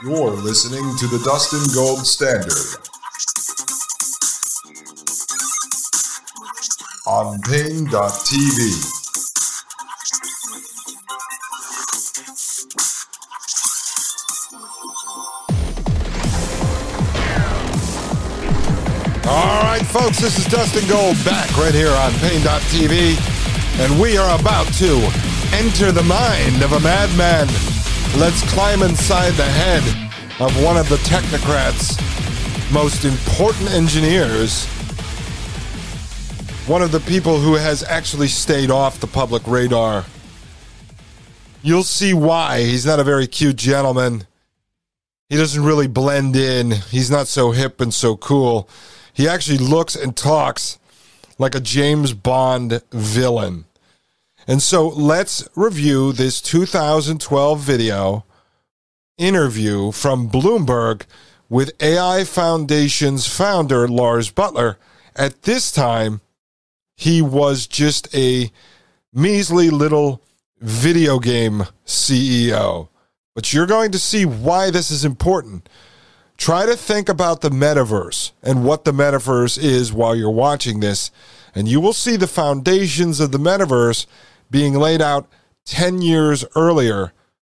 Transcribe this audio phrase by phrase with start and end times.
[0.00, 2.52] You're listening to the Dustin Gold Standard
[7.04, 7.88] on Paine.tv.
[19.26, 23.18] All right, folks, this is Dustin Gold back right here on Paine.tv,
[23.80, 24.94] and we are about to
[25.52, 27.77] enter the mind of a madman.
[28.16, 29.82] Let's climb inside the head
[30.40, 32.00] of one of the technocrats'
[32.72, 34.66] most important engineers,
[36.66, 40.04] one of the people who has actually stayed off the public radar.
[41.62, 42.62] You'll see why.
[42.62, 44.26] He's not a very cute gentleman.
[45.28, 46.70] He doesn't really blend in.
[46.70, 48.68] He's not so hip and so cool.
[49.12, 50.78] He actually looks and talks
[51.38, 53.64] like a James Bond villain.
[54.48, 58.24] And so let's review this 2012 video
[59.18, 61.02] interview from Bloomberg
[61.50, 64.76] with AI Foundation's founder, Lars Buttler.
[65.14, 66.22] At this time,
[66.96, 68.50] he was just a
[69.12, 70.22] measly little
[70.60, 72.88] video game CEO.
[73.34, 75.68] But you're going to see why this is important
[76.38, 81.10] try to think about the metaverse and what the metaverse is while you're watching this,
[81.52, 84.06] and you will see the foundations of the metaverse
[84.50, 85.28] being laid out
[85.66, 87.12] 10 years earlier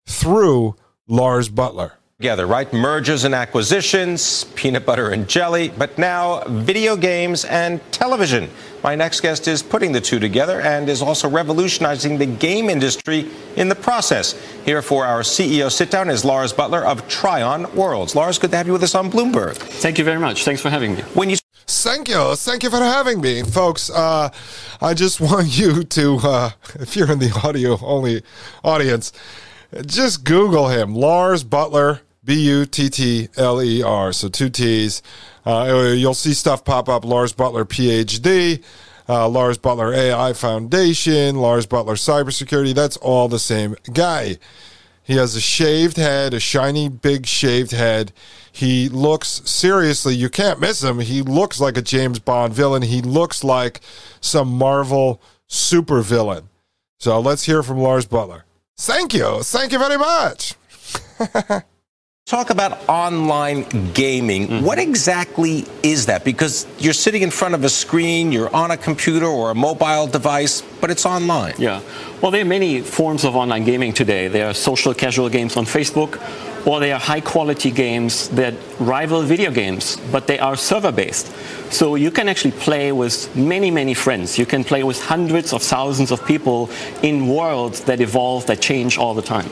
[0.07, 0.75] through
[1.07, 2.71] Lars Buttler together, right?
[2.75, 8.47] Mergers and acquisitions, peanut butter and jelly, but now video games and television.
[8.83, 13.31] My next guest is putting the two together and is also revolutionizing the game industry
[13.57, 14.35] in the process.
[14.67, 18.15] Here for our CEO sit down is Lars Buttler of Trion Worlds.
[18.15, 19.55] Lars, good to have you with us on Bloomberg.
[19.57, 20.45] Thank you very much.
[20.45, 21.01] Thanks for having me.
[21.15, 21.37] When you
[21.71, 22.35] Thank you.
[22.35, 23.43] Thank you for having me.
[23.43, 24.31] Folks, uh,
[24.81, 28.23] I just want you to, uh, if you're in the audio only
[28.65, 29.13] audience,
[29.87, 34.13] just Google him, Lars Buttler, B U T T L E R.
[34.13, 35.01] So two T's.
[35.47, 38.63] Uh, you'll see stuff pop up Lars Buttler, PhD,
[39.09, 42.75] uh, Lars Buttler AI Foundation, Lars Buttler Cybersecurity.
[42.75, 44.39] That's all the same guy.
[45.11, 48.13] He has a shaved head, a shiny, big shaved head.
[48.53, 51.01] He looks seriously, you can't miss him.
[51.01, 52.83] He looks like a James Bond villain.
[52.83, 53.81] He looks like
[54.21, 56.49] some Marvel super villain.
[57.01, 58.43] So let's hear from Lars Buttler.
[58.79, 59.43] Thank you.
[59.43, 60.55] Thank you very much.
[62.31, 64.47] Talk about online gaming.
[64.47, 64.65] Mm-hmm.
[64.65, 66.25] What exactly is that?
[66.25, 70.07] Because you're sitting in front of a screen, you're on a computer or a mobile
[70.07, 71.55] device, but it's online.
[71.59, 71.81] Yeah.
[72.23, 74.29] Well, there are many forms of online gaming today.
[74.29, 76.21] There are social casual games on Facebook,
[76.69, 81.33] or they are high quality games that rival video games, but they are server based.
[81.73, 84.39] So you can actually play with many, many friends.
[84.39, 86.71] You can play with hundreds of thousands of people
[87.03, 89.51] in worlds that evolve, that change all the time.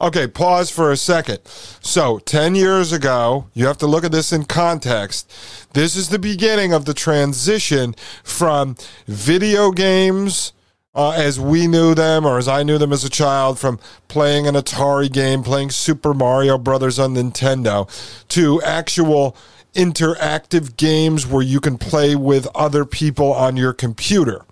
[0.00, 1.38] Okay, pause for a second.
[1.46, 5.32] So, 10 years ago, you have to look at this in context.
[5.72, 8.76] This is the beginning of the transition from
[9.06, 10.52] video games
[10.94, 13.78] uh, as we knew them or as I knew them as a child from
[14.08, 17.88] playing an Atari game, playing Super Mario Brothers on Nintendo
[18.28, 19.36] to actual
[19.74, 24.44] interactive games where you can play with other people on your computer.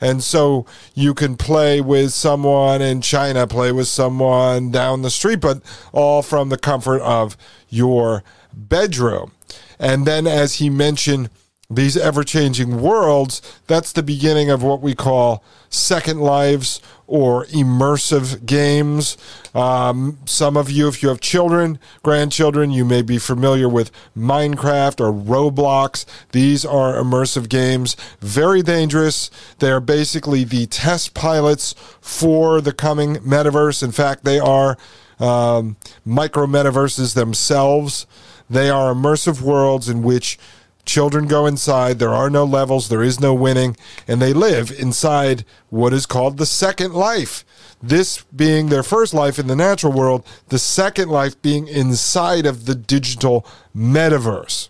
[0.00, 5.40] And so you can play with someone in China, play with someone down the street,
[5.40, 5.62] but
[5.92, 7.36] all from the comfort of
[7.68, 9.32] your bedroom.
[9.78, 11.30] And then, as he mentioned,
[11.74, 18.46] these ever changing worlds, that's the beginning of what we call second lives or immersive
[18.46, 19.16] games.
[19.54, 25.00] Um, some of you, if you have children, grandchildren, you may be familiar with Minecraft
[25.00, 26.06] or Roblox.
[26.32, 29.30] These are immersive games, very dangerous.
[29.58, 33.82] They are basically the test pilots for the coming metaverse.
[33.82, 34.78] In fact, they are
[35.20, 38.06] um, micro metaverses themselves.
[38.48, 40.38] They are immersive worlds in which
[40.84, 41.98] Children go inside.
[41.98, 42.88] There are no levels.
[42.88, 43.76] There is no winning.
[44.06, 47.44] And they live inside what is called the second life.
[47.82, 52.66] This being their first life in the natural world, the second life being inside of
[52.66, 53.46] the digital
[53.76, 54.68] metaverse.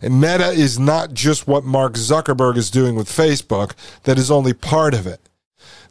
[0.00, 3.72] And Meta is not just what Mark Zuckerberg is doing with Facebook,
[4.04, 5.20] that is only part of it.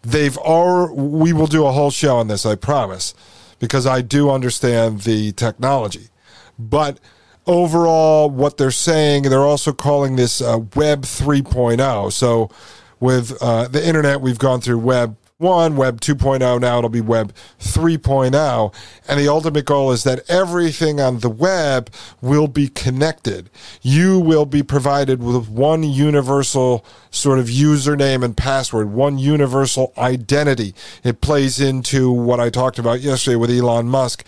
[0.02, 3.14] They've all, we will do a whole show on this, I promise,
[3.60, 6.10] because I do understand the technology.
[6.58, 7.00] But
[7.48, 9.24] overall what they're saying.
[9.24, 12.12] They're also calling this uh, Web 3.0.
[12.12, 12.50] So
[13.00, 17.34] with uh, the internet, we've gone through Web 1, Web 2.0, now it'll be Web
[17.60, 18.74] 3.0.
[19.06, 21.90] And the ultimate goal is that everything on the web
[22.22, 23.50] will be connected.
[23.82, 30.74] You will be provided with one universal sort of username and password, one universal identity.
[31.04, 34.24] It plays into what I talked about yesterday with Elon Musk.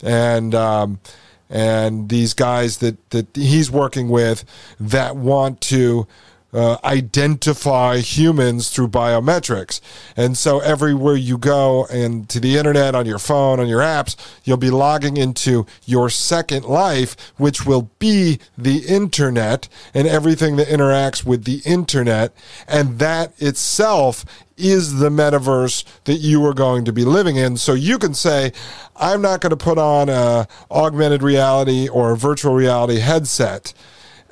[0.00, 1.00] And, um,
[1.50, 4.44] and these guys that, that he's working with
[4.80, 6.06] that want to
[6.52, 9.80] uh, identify humans through biometrics.
[10.16, 14.16] And so everywhere you go and to the internet, on your phone, on your apps,
[14.44, 20.68] you'll be logging into your second life, which will be the internet and everything that
[20.68, 22.34] interacts with the internet.
[22.68, 24.24] And that itself
[24.62, 27.56] is the metaverse that you are going to be living in.
[27.56, 28.52] So you can say,
[28.96, 33.74] I'm not going to put on a augmented reality or virtual reality headset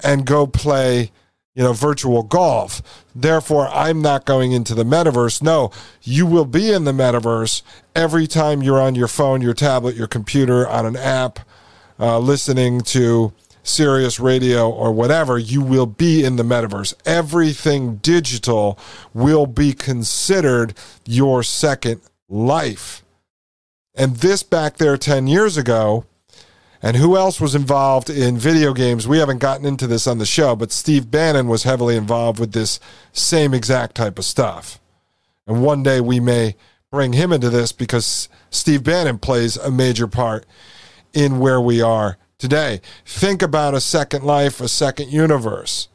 [0.03, 1.11] and go play
[1.55, 2.81] you know, virtual golf.
[3.15, 5.43] Therefore, I'm not going into the metaverse.
[5.43, 5.73] No,
[6.03, 7.63] you will be in the metaverse
[7.95, 11.41] every time you're on your phone, your tablet, your computer, on an app,
[11.99, 13.33] uh, listening to
[13.63, 16.95] Sirius Radio or whatever, you will be in the metaverse.
[17.05, 18.79] Everything digital
[19.13, 20.75] will be considered
[21.07, 23.03] your second life.
[23.95, 26.07] And this back there 10 years ago,
[26.83, 29.07] and who else was involved in video games?
[29.07, 32.53] We haven't gotten into this on the show, but Steve Bannon was heavily involved with
[32.53, 32.81] this
[33.13, 34.81] same exact type of stuff.
[35.47, 36.57] And one day we may
[36.91, 40.47] bring him into this because Steve Bannon plays a major part
[41.13, 42.81] in where we are today.
[43.05, 45.89] Think about a second life, a second universe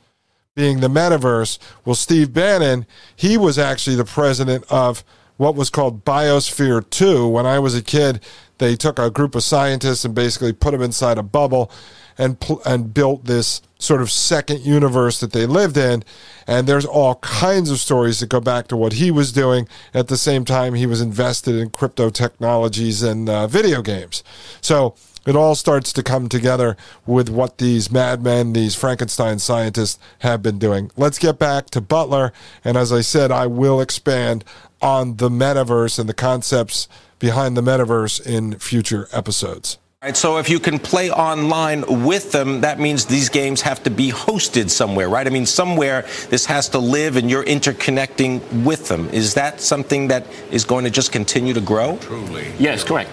[0.55, 1.59] being the metaverse.
[1.83, 5.03] Well, Steve Bannon, he was actually the president of
[5.37, 7.27] what was called Biosphere 2.
[7.27, 8.21] When I was a kid,
[8.57, 11.69] they took a group of scientists and basically put them inside a bubble
[12.17, 16.01] and and built this sort of second universe that they lived in.
[16.47, 19.67] And there's all kinds of stories that go back to what he was doing.
[19.93, 24.23] At the same time, he was invested in crypto technologies and uh, video games.
[24.61, 24.95] So
[25.25, 30.59] it all starts to come together with what these madmen, these Frankenstein scientists have been
[30.59, 30.91] doing.
[30.95, 32.31] Let's get back to Buttler.
[32.63, 34.43] And as I said, I will expand
[34.81, 36.87] on the metaverse and the concepts
[37.19, 39.79] behind the metaverse in future episodes.
[40.03, 43.89] Right, so if you can play online with them, that means these games have to
[43.89, 45.25] be hosted somewhere, right?
[45.25, 49.09] I mean, somewhere this has to live and you're interconnecting with them.
[49.09, 51.97] Is that something that is going to just continue to grow?
[52.01, 52.53] Truly.
[52.59, 53.09] Yes, correct.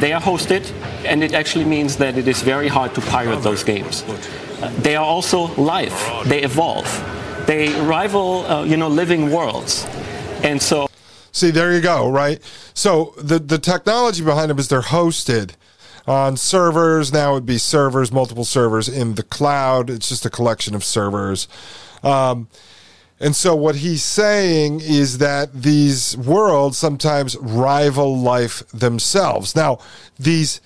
[0.00, 0.70] They are hosted,
[1.04, 4.04] and it actually means that it is very hard to pirate those games.
[4.78, 5.94] They are also live.
[6.26, 6.86] They evolve.
[7.46, 9.86] They rival, uh, you know, living worlds.
[10.42, 10.88] And so
[11.32, 12.40] See, there you go, right?
[12.74, 15.54] So the the technology behind them is they're hosted
[16.06, 17.12] on servers.
[17.12, 19.90] Now it would be servers, multiple servers in the cloud.
[19.90, 21.48] It's just a collection of servers.
[22.04, 22.48] Um,
[23.20, 29.54] and so what he's saying is that these worlds sometimes rival life themselves.
[29.54, 29.78] Now,
[30.18, 30.60] these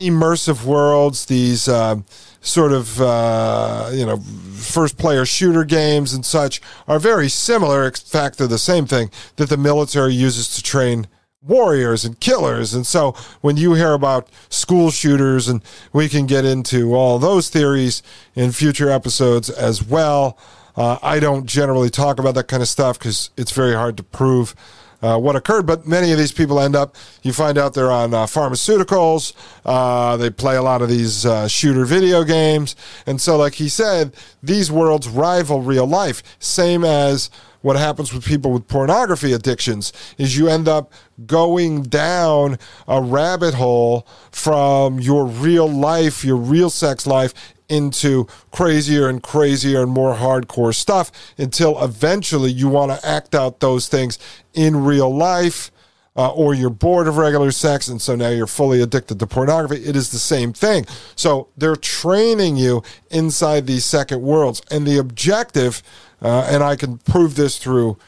[0.00, 1.96] immersive worlds, these uh,
[2.40, 4.18] sort of uh, you know
[4.54, 7.86] first player shooter games and such are very similar.
[7.86, 11.06] In fact, they're the same thing that the military uses to train
[11.46, 12.74] warriors and killers.
[12.74, 17.50] And so when you hear about school shooters, and we can get into all those
[17.50, 18.02] theories
[18.34, 20.38] in future episodes as well.
[20.76, 24.02] Uh, I don't generally talk about that kind of stuff because it's very hard to
[24.02, 24.54] prove
[25.04, 25.66] uh, what occurred.
[25.66, 29.34] But many of these people end up, you find out they're on uh, pharmaceuticals.
[29.64, 32.74] Uh, they play a lot of these uh, shooter video games.
[33.06, 36.22] And so, like he said, these worlds rival real life.
[36.38, 40.92] Same as what happens with people with pornography addictions is you end up
[41.26, 47.32] going down a rabbit hole from your real life, your real sex life
[47.68, 53.60] into crazier and crazier and more hardcore stuff until eventually you want to act out
[53.60, 54.18] those things
[54.52, 55.70] in real life.
[56.16, 59.82] Uh, or you're bored of regular sex, and so now you're fully addicted to pornography.
[59.84, 60.86] It is the same thing.
[61.16, 64.62] So they're training you inside these second worlds.
[64.70, 65.82] And the objective,
[66.22, 67.98] uh, and I can prove this through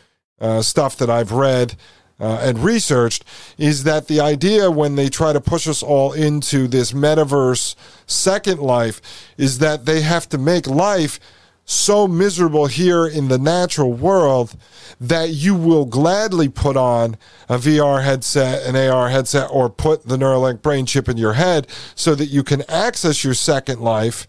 [0.40, 1.74] uh, stuff that I've read
[2.18, 3.24] uh, and researched
[3.58, 7.74] is that the idea when they try to push us all into this metaverse
[8.06, 9.00] second life
[9.36, 11.20] is that they have to make life
[11.66, 14.56] so miserable here in the natural world
[15.00, 17.16] that you will gladly put on
[17.48, 21.66] a VR headset, an AR headset, or put the Neuralink brain chip in your head
[21.96, 24.28] so that you can access your second life,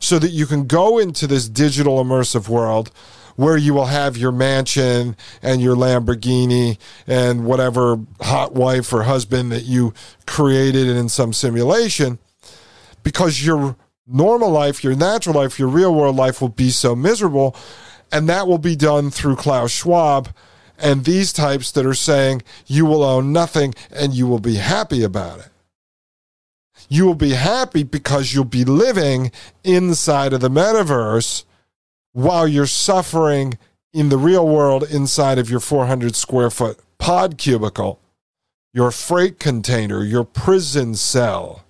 [0.00, 2.90] so that you can go into this digital immersive world
[3.42, 9.52] where you will have your mansion and your Lamborghini and whatever hot wife or husband
[9.52, 9.92] that you
[10.26, 12.18] created in some simulation
[13.02, 17.56] because your normal life, your natural life, your real world life will be so miserable.
[18.10, 20.28] And that will be done through Klaus Schwab
[20.78, 25.02] and these types that are saying you will own nothing and you will be happy
[25.02, 25.48] about it.
[26.88, 29.32] You will be happy because you'll be living
[29.64, 31.44] inside of the metaverse
[32.12, 33.58] while you're suffering
[33.92, 38.00] in the real world inside of your 400 square foot pod cubicle,
[38.72, 41.64] your freight container, your prison cell.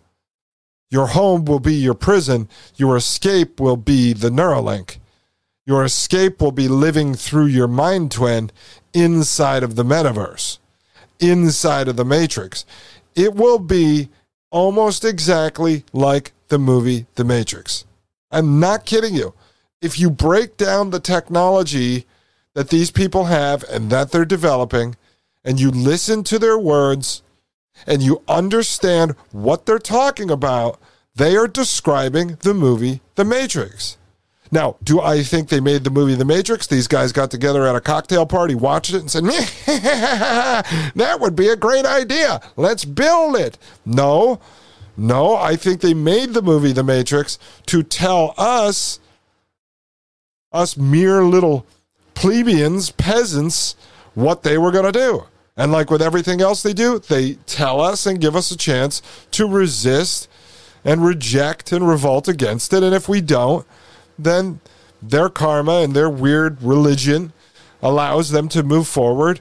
[0.91, 2.49] Your home will be your prison.
[2.77, 4.99] Your escape will be the Neuralink.
[5.65, 8.51] Your escape will be living through your mind twin
[8.93, 10.59] inside of the metaverse,
[11.19, 12.67] inside of the matrix.
[13.15, 14.11] It will be
[14.51, 17.87] almost exactly like the movie The Matrix.
[18.31, 19.35] I'm not kidding you
[19.83, 22.07] if you break down the technology
[22.55, 24.97] that these people have and that they're developing,
[25.45, 27.23] and you listen to their words
[27.87, 30.81] and you understand what they're talking about,
[31.15, 33.99] they are describing the movie The Matrix.
[34.53, 36.67] Now, do I think they made the movie The Matrix?
[36.67, 39.25] These guys got together at a cocktail party, watched it, and said,
[40.95, 42.41] that would be a great idea.
[42.57, 43.59] Let's build it.
[43.85, 44.41] No,
[44.97, 49.01] no, I think they made the movie The Matrix to tell us
[50.53, 51.67] us mere little
[52.15, 53.75] plebeians, peasants,
[54.15, 55.25] what they were going to do.
[55.57, 59.03] And like with everything else they do, they tell us and give us a chance
[59.33, 60.29] to resist
[60.85, 62.83] and reject and revolt against it.
[62.83, 63.67] And if we don't,
[64.19, 64.61] then
[65.01, 67.33] their karma and their weird religion
[67.83, 69.41] allows them to move forward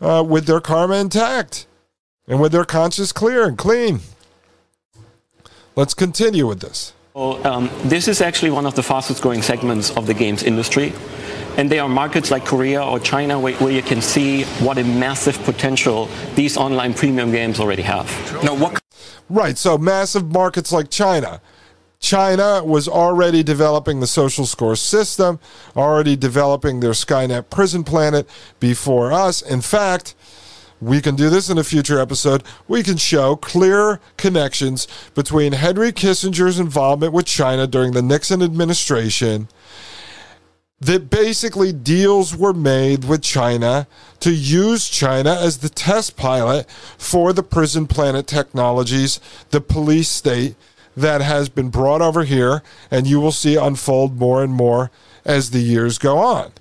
[0.00, 1.66] uh, with their karma intact
[2.26, 4.00] and with their conscience clear and clean.
[5.74, 6.92] Let's continue with this.
[7.18, 10.92] Well, um, this is actually one of the fastest growing segments of the games industry.
[11.56, 14.84] And there are markets like Korea or China where, where, you can see what a
[14.84, 18.06] massive potential these online premium games already have.
[18.44, 18.80] No, what?
[19.28, 19.58] Right.
[19.58, 21.40] So massive markets like China.
[21.98, 25.40] China was already developing the social score system,
[25.76, 28.28] already developing their Skynet prison planet
[28.60, 29.42] before us.
[29.42, 30.14] In fact,
[30.80, 32.42] we can do this in a future episode.
[32.68, 39.48] We can show clear connections between Henry Kissinger's involvement with China during the Nixon administration.
[40.80, 43.88] That basically deals were made with China
[44.20, 49.18] to use China as the test pilot for the prison planet technologies,
[49.50, 50.54] the police state
[50.96, 54.92] that has been brought over here, and you will see unfold more and more
[55.24, 56.52] as the years go on.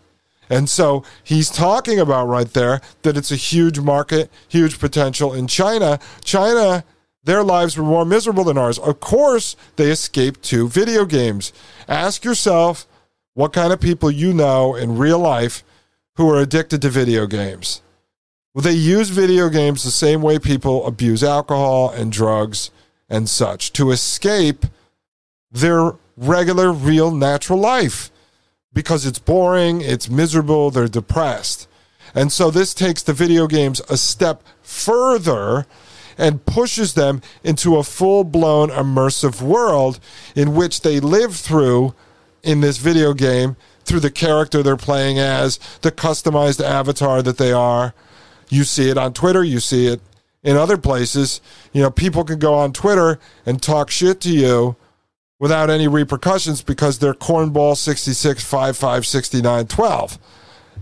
[0.50, 5.48] And so he's talking about right there that it's a huge market, huge potential in
[5.48, 6.00] China.
[6.24, 6.84] China,
[7.24, 8.80] their lives were more miserable than ours.
[8.80, 11.52] Of course, they escaped to video games.
[11.88, 12.88] Ask yourself
[13.34, 15.64] what kind of people you know in real life
[16.16, 17.82] who are addicted to video games.
[18.54, 22.72] Well, they use video games the same way people abuse alcohol and drugs
[23.08, 24.66] and such to escape
[25.52, 28.10] their regular, real, natural life
[28.78, 31.68] because it's boring, it's miserable, they're depressed.
[32.14, 35.66] And so this takes the video games a step further
[36.16, 40.00] and pushes them into a full blown immersive world
[40.36, 41.96] in which they live through
[42.44, 47.52] in this video game through the character they're playing as, the customized avatar that they
[47.52, 47.96] are.
[48.48, 50.02] You see it on Twitter, you see it
[50.44, 51.42] in other places.
[51.74, 54.76] You know, people can go on Twitter and talk shit to you
[55.40, 60.20] without any repercussions because they're cornball 66 55 69 12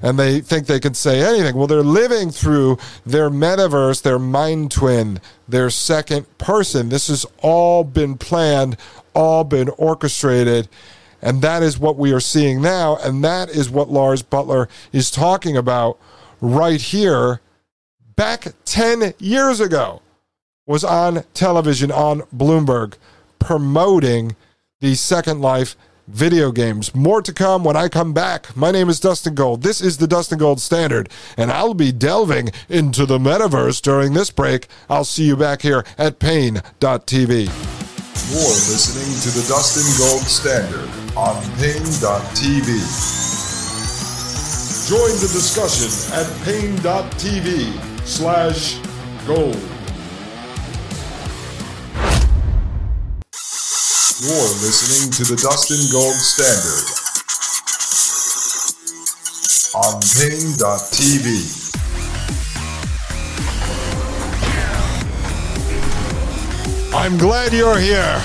[0.02, 1.56] and they think they can say anything.
[1.56, 6.90] Well, they're living through their metaverse, their mind twin, their second person.
[6.90, 8.78] This has all been planned,
[9.14, 10.68] all been orchestrated.
[11.22, 12.98] And that is what we are seeing now.
[12.98, 15.98] And that is what Lars Buttler is talking about
[16.42, 17.42] right here
[18.16, 20.02] back 10 years ago
[20.66, 22.96] was on television on Bloomberg
[23.40, 24.36] promoting
[24.82, 26.94] the Second Life video games.
[26.94, 28.56] More to come when I come back.
[28.58, 29.64] My name is Dustin Gold.
[29.64, 34.32] This is the Dustin Gold Standard, and I'll be delving into the metaverse during this
[34.32, 34.68] break.
[34.90, 37.46] I'll see you back here at Paine.tv.
[38.32, 42.68] You're listening to the Dustin Gold Standard on Paine.tv.
[44.90, 45.90] Join the discussion
[46.20, 48.78] at Paine.tv slash
[49.26, 49.75] gold.
[54.22, 56.88] You're listening to the Dustin Gold Standard
[59.76, 61.76] on Paine.tv.
[66.96, 68.24] I'm glad you're here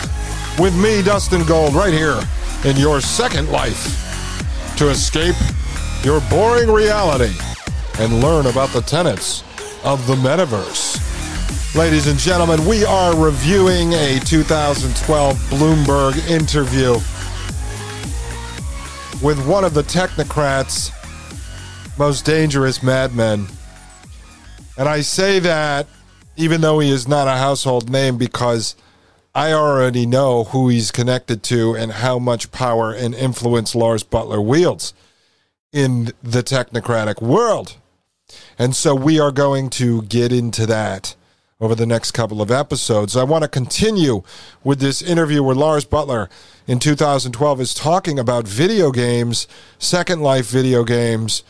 [0.60, 2.20] with me, Dustin Gold, right here
[2.64, 5.34] in your second life to escape
[6.04, 7.34] your boring reality
[7.98, 9.42] and learn about the tenets
[9.82, 11.09] of the metaverse.
[11.76, 16.94] Ladies and gentlemen, we are reviewing a 2012 Bloomberg interview
[19.24, 20.90] with one of the technocrats'
[21.96, 23.46] most dangerous madmen.
[24.76, 25.86] And I say that
[26.36, 28.74] even though he is not a household name because
[29.32, 34.44] I already know who he's connected to and how much power and influence Lars Buttler
[34.44, 34.92] wields
[35.72, 37.76] in the technocratic world.
[38.58, 41.14] And so we are going to get into that
[41.60, 43.16] over the next couple of episodes.
[43.16, 44.22] I want to continue
[44.64, 46.28] with this interview where Lars Buttler
[46.66, 49.46] in 2012 is talking about video games,
[49.78, 51.42] Second Life video games,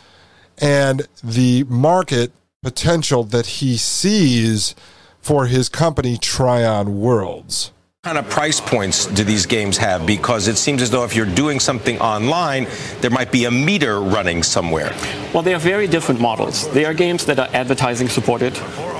[0.58, 4.74] and the market potential that he sees
[5.20, 7.72] for his company, Trion Worlds.
[8.02, 10.06] What kind of price points do these games have?
[10.06, 12.66] Because it seems as though if you're doing something online,
[13.02, 14.94] there might be a meter running somewhere.
[15.34, 16.66] Well, they are very different models.
[16.72, 18.54] They are games that are advertising supported,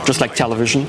[0.05, 0.87] just like television.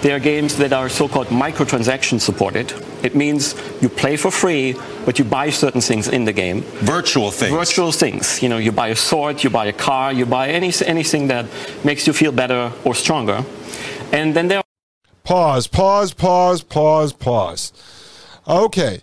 [0.00, 2.72] They are games that are so-called microtransaction supported.
[3.02, 6.62] It means you play for free, but you buy certain things in the game.
[6.80, 7.52] Virtual things.
[7.52, 8.42] Virtual things.
[8.42, 11.44] You know, you buy a sword, you buy a car, you buy any, anything that
[11.84, 13.44] makes you feel better or stronger.
[14.12, 14.62] And then there
[15.24, 17.72] Pause, pause, pause, pause, pause.
[18.48, 19.02] Okay.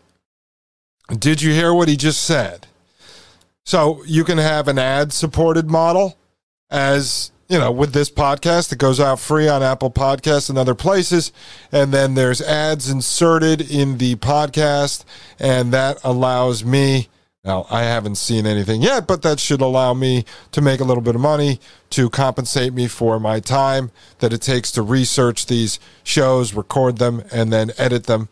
[1.09, 2.67] Did you hear what he just said?
[3.65, 6.17] So you can have an ad supported model
[6.69, 10.75] as, you know, with this podcast, it goes out free on Apple Podcasts and other
[10.75, 11.31] places.
[11.71, 15.05] And then there's ads inserted in the podcast,
[15.39, 17.09] and that allows me
[17.47, 21.01] now, I haven't seen anything yet, but that should allow me to make a little
[21.01, 25.79] bit of money to compensate me for my time that it takes to research these
[26.03, 28.27] shows, record them, and then edit them.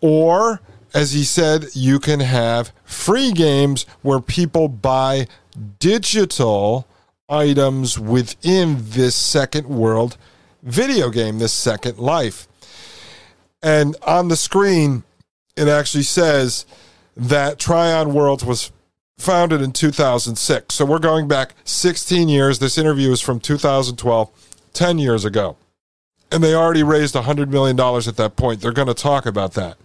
[0.00, 0.60] Or,
[0.94, 5.26] as he said, you can have free games where people buy
[5.80, 6.86] digital
[7.28, 10.16] items within this second world
[10.62, 12.46] video game, this second life.
[13.60, 15.02] And on the screen,
[15.56, 16.64] it actually says,
[17.20, 18.72] that Trion Worlds was
[19.18, 20.74] founded in 2006.
[20.74, 22.58] So we're going back 16 years.
[22.58, 24.30] This interview is from 2012,
[24.72, 25.56] 10 years ago.
[26.32, 28.62] And they already raised $100 million at that point.
[28.62, 29.76] They're going to talk about that.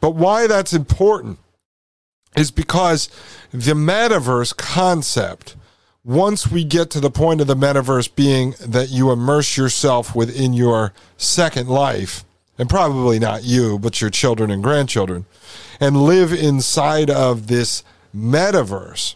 [0.00, 1.38] But why that's important
[2.36, 3.10] is because
[3.50, 5.56] the metaverse concept,
[6.04, 10.54] once we get to the point of the metaverse being that you immerse yourself within
[10.54, 12.24] your second life,
[12.58, 15.24] and probably not you, but your children and grandchildren,
[15.80, 19.14] and live inside of this metaverse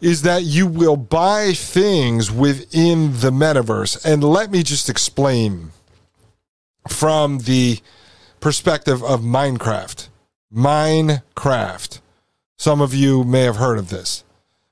[0.00, 4.04] is that you will buy things within the metaverse.
[4.04, 5.70] And let me just explain
[6.88, 7.78] from the
[8.40, 10.08] perspective of Minecraft.
[10.54, 12.00] Minecraft.
[12.58, 14.24] Some of you may have heard of this.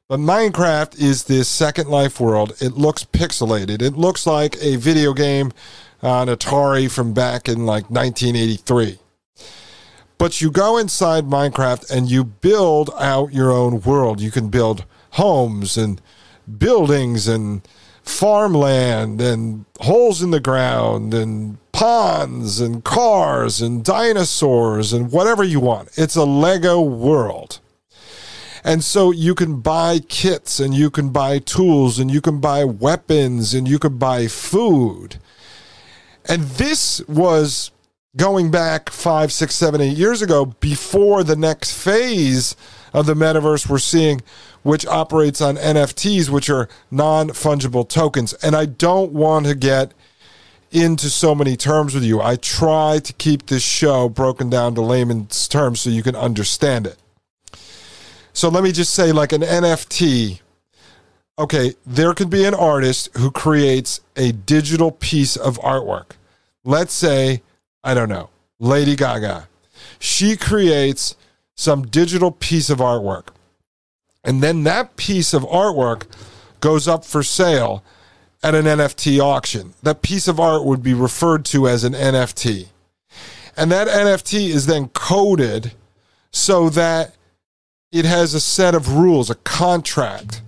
[0.07, 2.53] But Minecraft is this Second Life world.
[2.61, 3.81] It looks pixelated.
[3.81, 5.53] It looks like a video game
[6.03, 8.99] on Atari from back in like 1983.
[10.19, 14.21] But you go inside Minecraft and you build out your own world.
[14.21, 16.01] You can build homes and
[16.59, 17.67] buildings and
[18.03, 25.61] farmland and holes in the ground and ponds and cars and dinosaurs and whatever you
[25.61, 25.89] want.
[25.97, 27.61] It's a Lego world.
[28.65, 32.65] And so you can buy kits and you can buy tools and you can buy
[32.65, 35.17] weapons and you can buy food.
[36.27, 37.71] And this was
[38.17, 42.55] going back five, six, seven, eight years ago before the next phase
[42.93, 44.21] of the metaverse we're seeing,
[44.63, 48.35] which operates on NFTs, which are non fungible tokens.
[48.35, 49.95] And I don't want to get
[50.71, 52.21] into so many terms with you.
[52.21, 56.87] I try to keep this show broken down to layman's terms so you can understand
[56.87, 56.97] it.
[58.33, 60.41] So let me just say, like an NFT,
[61.39, 66.13] okay, there could be an artist who creates a digital piece of artwork.
[66.65, 67.43] Let's say,
[67.83, 69.49] I don't know, Lady Gaga.
[69.99, 71.17] She creates
[71.55, 73.29] some digital piece of artwork.
[74.25, 76.07] And then that piece of artwork
[76.61, 77.83] goes up for sale
[78.43, 79.75] at an NFT auction.
[79.83, 82.69] That piece of art would be referred to as an NFT.
[83.57, 85.73] And that NFT is then coded
[86.33, 87.15] so that
[87.91, 90.43] it has a set of rules, a contract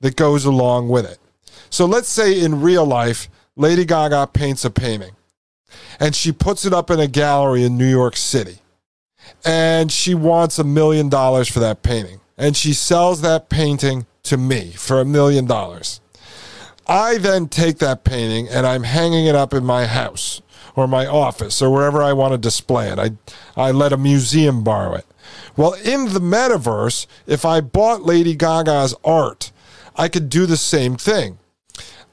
[0.00, 1.18] that goes along with it.
[1.70, 5.12] So let's say in real life, Lady Gaga paints a painting
[5.98, 8.58] and she puts it up in a gallery in New York City.
[9.44, 12.20] And she wants a million dollars for that painting.
[12.36, 16.00] And she sells that painting to me for a million dollars.
[16.86, 20.42] I then take that painting and I'm hanging it up in my house
[20.74, 22.98] or my office or wherever I want to display it.
[22.98, 23.10] I,
[23.56, 25.06] I let a museum borrow it.
[25.56, 29.52] Well, in the metaverse, if I bought Lady Gaga's art,
[30.00, 31.38] I could do the same thing.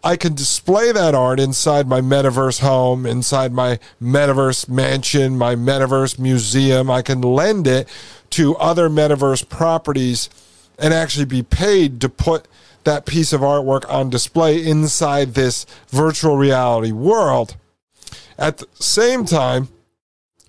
[0.04, 6.20] I can display that art inside my metaverse home, inside my metaverse mansion, my metaverse
[6.20, 6.92] museum.
[6.92, 7.88] I can lend it
[8.32, 10.30] to other metaverse properties
[10.78, 12.50] and actually be paid to put
[12.84, 17.56] that piece of artwork on display inside this virtual reality world.
[18.38, 19.70] At the same time,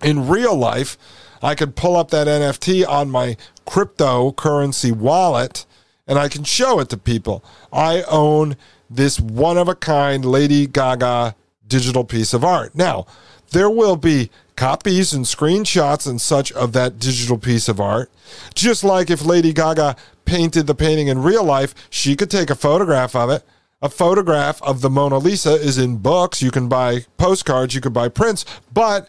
[0.03, 0.99] in real life,
[1.41, 5.67] I could pull up that NFT on my cryptocurrency wallet
[6.09, 7.45] and I can show it to people.
[7.73, 8.57] I own
[8.91, 12.75] this one of a kind Lady Gaga digital piece of art.
[12.75, 13.07] Now,
[13.51, 18.11] there will be copies and screenshots and such of that digital piece of art.
[18.55, 19.95] Just like if Lady Gaga
[20.25, 23.45] painted the painting in real life, she could take a photograph of it.
[23.81, 26.43] A photograph of the Mona Lisa is in books.
[26.43, 29.09] You can buy postcards, you could buy prints, but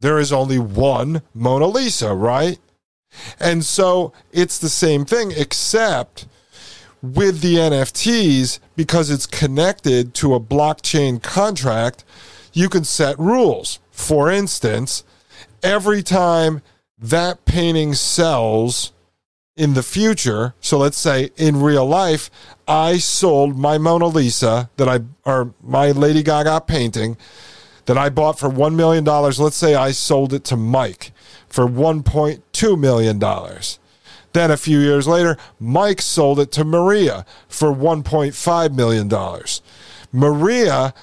[0.00, 2.58] there is only one Mona Lisa, right?
[3.38, 6.26] And so it's the same thing, except
[7.02, 12.04] with the NFTs, because it's connected to a blockchain contract,
[12.52, 13.78] you can set rules.
[13.90, 15.04] For instance,
[15.62, 16.62] every time
[16.98, 18.92] that painting sells
[19.56, 22.30] in the future, so let's say in real life,
[22.68, 27.16] I sold my Mona Lisa that I, or my Lady Gaga painting
[27.86, 29.04] that I bought for $1 million.
[29.04, 31.12] Let's say I sold it to Mike
[31.50, 33.18] for $1.2 million.
[34.32, 39.10] Then a few years later, Mike sold it to Maria for $1.5 million.
[40.12, 40.94] Maria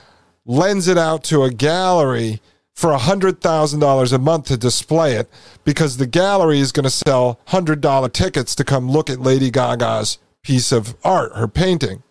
[0.45, 2.41] lends it out to a gallery
[2.73, 5.29] for $100,000 a month to display it
[5.65, 10.19] because the gallery is going to sell $100 tickets to come look at Lady Gaga's
[10.43, 12.03] piece of art, her painting.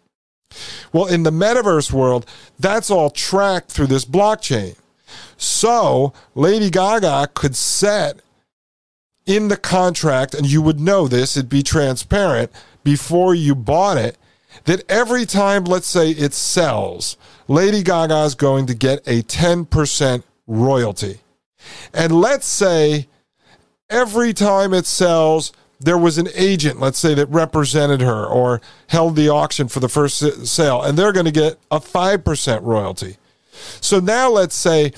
[0.93, 2.27] Well, in the metaverse world,
[2.59, 4.77] that's all tracked through this blockchain.
[5.37, 8.21] So Lady Gaga could set
[9.27, 12.51] in the contract, and you would know this, it'd be transparent
[12.85, 14.17] before you bought it,
[14.65, 17.17] that every time, let's say, it sells,
[17.49, 21.21] Lady Gaga is going to get a 10% royalty.
[21.93, 23.09] And let's say
[23.91, 29.17] every time it sells, there was an agent, let's say, that represented her or held
[29.17, 33.17] the auction for the first sale, and they're going to get a 5% royalty.
[33.81, 34.93] So now let's say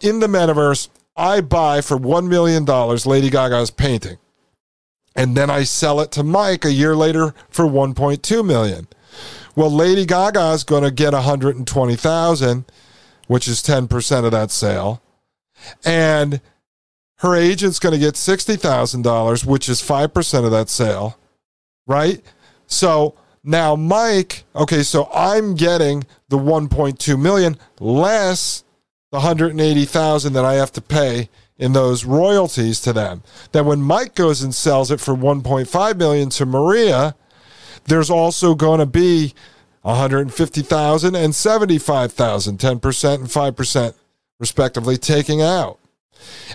[0.00, 0.88] in the metaverse,
[1.20, 4.16] I buy for $1 million Lady Gaga's painting.
[5.14, 8.88] And then I sell it to Mike a year later for 1.2 million.
[9.54, 12.64] Well, Lady Gaga is going to get 120,000,
[13.26, 15.02] which is 10% of that sale.
[15.84, 16.40] And
[17.18, 21.18] her agent's going to get $60,000, which is 5% of that sale,
[21.86, 22.22] right?
[22.66, 28.64] So now Mike, okay, so I'm getting the 1.2 million less
[29.10, 33.22] the 180,000 that I have to pay in those royalties to them.
[33.52, 37.16] Then when Mike goes and sells it for 1.5 million to Maria,
[37.84, 39.34] there's also going to be
[39.82, 43.94] 150,000 and 75,000, 10% and 5%
[44.38, 45.79] respectively taking out.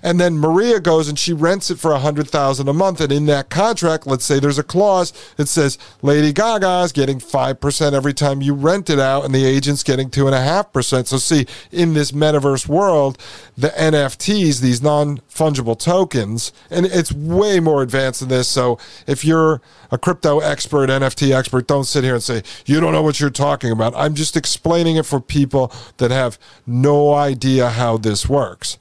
[0.03, 3.01] And then Maria goes and she rents it for a hundred thousand a month.
[3.01, 7.19] And in that contract, let's say there's a clause that says Lady Gaga is getting
[7.19, 10.41] five percent every time you rent it out, and the agent's getting two and a
[10.41, 11.07] half percent.
[11.07, 13.17] So see, in this metaverse world,
[13.57, 18.47] the NFTs, these non-fungible tokens, and it's way more advanced than this.
[18.47, 22.91] So if you're a crypto expert, NFT expert, don't sit here and say, you don't
[22.91, 23.93] know what you're talking about.
[23.95, 28.77] I'm just explaining it for people that have no idea how this works.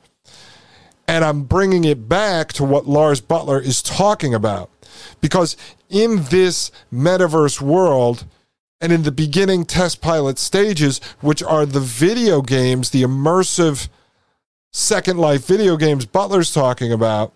[1.06, 4.70] And I'm bringing it back to what Lars Buttler is talking about.
[5.20, 5.56] Because
[5.90, 8.24] in this metaverse world,
[8.80, 13.88] and in the beginning test pilot stages, which are the video games, the immersive
[14.72, 17.32] Second Life video games Buttler's talking about,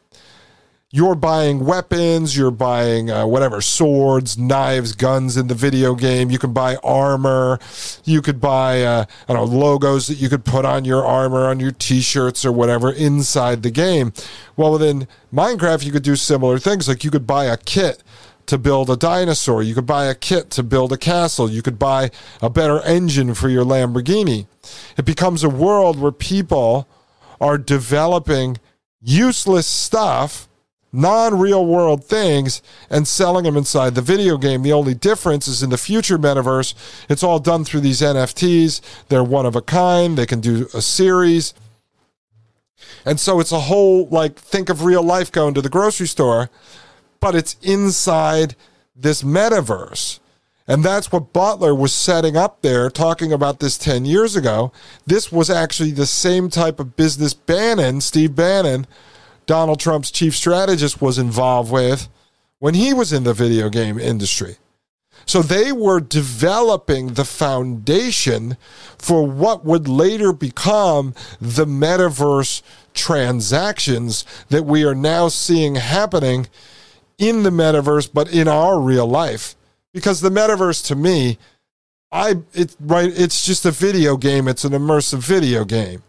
[0.90, 6.30] you're buying weapons, you're buying uh, whatever, swords, knives, guns in the video game.
[6.30, 7.58] You can buy armor.
[8.04, 11.46] You could buy, uh, I don't know, logos that you could put on your armor,
[11.46, 14.14] on your t shirts or whatever inside the game.
[14.56, 16.88] Well, within Minecraft, you could do similar things.
[16.88, 18.02] Like you could buy a kit
[18.46, 19.62] to build a dinosaur.
[19.62, 21.50] You could buy a kit to build a castle.
[21.50, 24.46] You could buy a better engine for your Lamborghini.
[24.96, 26.88] It becomes a world where people
[27.42, 28.58] are developing
[29.02, 30.47] useless stuff
[30.92, 34.62] non real world things and selling them inside the video game.
[34.62, 36.74] The only difference is in the future metaverse,
[37.08, 38.80] it's all done through these NFTs.
[39.08, 41.54] They're one of a kind, they can do a series.
[43.04, 46.50] And so it's a whole like think of real life going to the grocery store,
[47.20, 48.54] but it's inside
[48.94, 50.20] this metaverse.
[50.66, 54.70] And that's what Buttler was setting up there, talking about this 10 years ago.
[55.06, 58.86] This was actually the same type of business Bannon, Steve Bannon,
[59.48, 62.08] Donald Trump's chief strategist was involved with
[62.58, 64.56] when he was in the video game industry.
[65.24, 68.58] So they were developing the foundation
[68.98, 76.46] for what would later become the metaverse transactions that we are now seeing happening
[77.16, 79.56] in the metaverse, but in our real life.
[79.94, 81.38] Because the metaverse to me,
[82.12, 84.46] I it right, it's just a video game.
[84.46, 86.02] It's an immersive video game.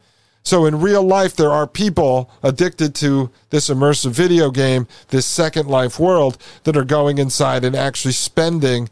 [0.44, 5.68] So in real life, there are people addicted to this immersive video game, this Second
[5.68, 8.90] Life world, that are going inside and actually spending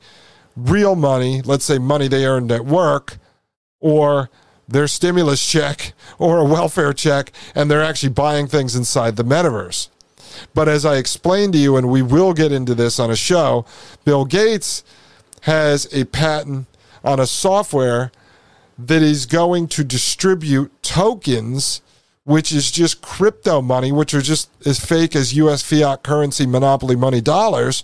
[0.55, 3.17] real money, let's say money they earned at work,
[3.79, 4.29] or
[4.67, 9.89] their stimulus check or a welfare check, and they're actually buying things inside the metaverse.
[10.53, 13.65] But as I explained to you, and we will get into this on a show,
[14.05, 14.83] Bill Gates
[15.41, 16.67] has a patent
[17.03, 18.11] on a software
[18.77, 21.81] that is going to distribute tokens,
[22.23, 26.95] which is just crypto money, which are just as fake as US fiat currency monopoly
[26.95, 27.83] money dollars,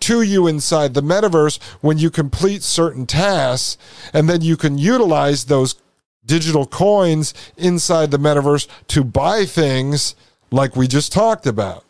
[0.00, 3.78] to you inside the metaverse when you complete certain tasks.
[4.12, 5.76] And then you can utilize those
[6.24, 10.14] digital coins inside the metaverse to buy things
[10.50, 11.84] like we just talked about.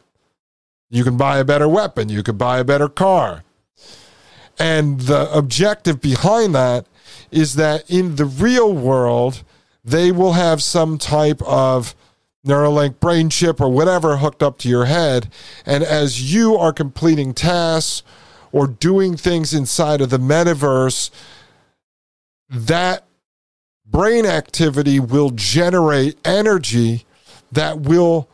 [0.88, 3.42] You can buy a better weapon, you could buy a better car.
[4.58, 6.86] And the objective behind that
[7.30, 9.42] is that in the real world,
[9.84, 11.94] they will have some type of
[12.46, 15.30] Neuralink brain chip or whatever hooked up to your head.
[15.64, 18.02] And as you are completing tasks
[18.52, 21.10] or doing things inside of the metaverse,
[22.48, 23.04] that
[23.84, 27.04] brain activity will generate energy
[27.50, 28.28] that will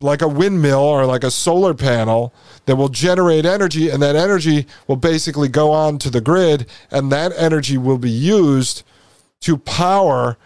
[0.00, 2.32] like a windmill or like a solar panel
[2.64, 7.12] that will generate energy and that energy will basically go on to the grid and
[7.12, 8.82] that energy will be used
[9.40, 10.38] to power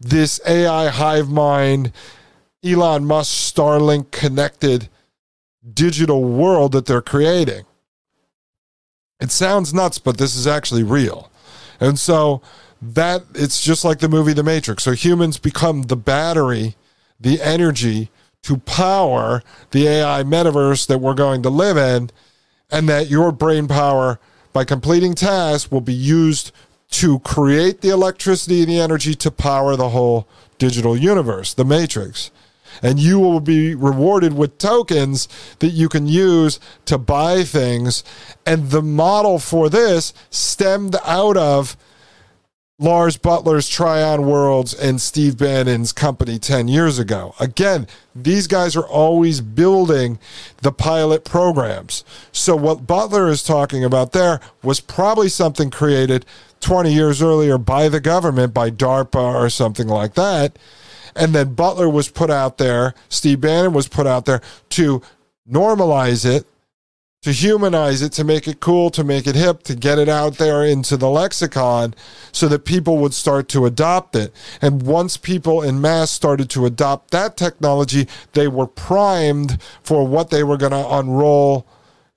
[0.00, 1.92] this AI hive mind
[2.64, 4.88] Elon Musk Starlink connected
[5.74, 7.64] digital world that they're creating.
[9.20, 11.30] It sounds nuts but this is actually real.
[11.78, 12.40] And so
[12.80, 14.84] that it's just like the movie The Matrix.
[14.84, 16.76] So humans become the battery,
[17.20, 18.08] the energy
[18.42, 22.10] to power the AI metaverse that we're going to live in,
[22.70, 24.18] and that your brain power
[24.52, 26.50] by completing tasks will be used
[26.90, 30.26] to create the electricity and the energy to power the whole
[30.58, 32.30] digital universe, the matrix.
[32.82, 35.28] And you will be rewarded with tokens
[35.60, 38.02] that you can use to buy things.
[38.44, 41.76] And the model for this stemmed out of
[42.82, 47.32] Lars Buttler's Trion Worlds and Steve Bannon's company 10 years ago.
[47.38, 50.18] Again, these guys are always building
[50.62, 52.02] the pilot programs.
[52.32, 56.26] So, what Buttler is talking about there was probably something created
[56.58, 60.58] 20 years earlier by the government, by DARPA or something like that.
[61.14, 64.40] And then Buttler was put out there, Steve Bannon was put out there
[64.70, 65.02] to
[65.48, 66.46] normalize it
[67.22, 70.38] to humanize it, to make it cool, to make it hip, to get it out
[70.38, 71.94] there into the lexicon
[72.32, 74.34] so that people would start to adopt it.
[74.60, 80.30] And once people in mass started to adopt that technology, they were primed for what
[80.30, 81.66] they were going to unroll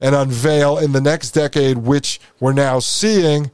[0.02, 3.52] and unveil in the next decade, which we're now seeing.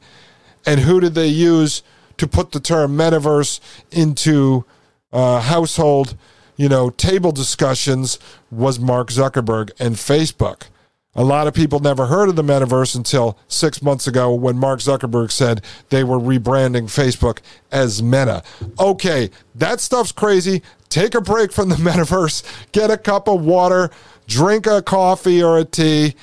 [0.64, 1.82] And who did they use
[2.16, 3.60] to put the term metaverse
[3.90, 4.64] into
[5.12, 6.16] uh, household,
[6.56, 8.18] you know, table discussions
[8.50, 10.68] was Mark Zuckerberg and Facebook.
[11.14, 14.80] A lot of people never heard of the metaverse until six months ago when Mark
[14.80, 18.42] Zuckerberg said they were rebranding Facebook as Meta.
[18.78, 20.62] Okay, that stuff's crazy.
[20.88, 23.90] Take a break from the metaverse, get a cup of water,
[24.26, 26.14] drink a coffee or a tea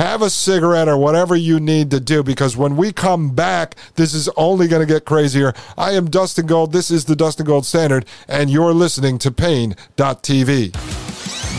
[0.00, 4.14] have a cigarette or whatever you need to do because when we come back, this
[4.14, 5.52] is only going to get crazier.
[5.76, 6.72] I am Dustin Gold.
[6.72, 11.09] This is the Dustin Gold Standard, and you're listening to Paine.tv.